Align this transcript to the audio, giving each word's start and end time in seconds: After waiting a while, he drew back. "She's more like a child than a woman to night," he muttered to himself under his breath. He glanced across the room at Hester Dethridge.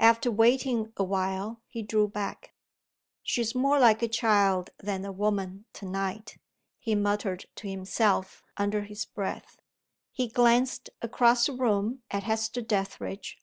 After 0.00 0.32
waiting 0.32 0.92
a 0.96 1.04
while, 1.04 1.60
he 1.68 1.80
drew 1.80 2.08
back. 2.08 2.54
"She's 3.22 3.54
more 3.54 3.78
like 3.78 4.02
a 4.02 4.08
child 4.08 4.70
than 4.78 5.04
a 5.04 5.12
woman 5.12 5.64
to 5.74 5.86
night," 5.86 6.38
he 6.80 6.96
muttered 6.96 7.44
to 7.54 7.68
himself 7.70 8.42
under 8.56 8.82
his 8.82 9.04
breath. 9.04 9.60
He 10.10 10.26
glanced 10.26 10.90
across 11.02 11.46
the 11.46 11.52
room 11.52 12.02
at 12.10 12.24
Hester 12.24 12.62
Dethridge. 12.62 13.38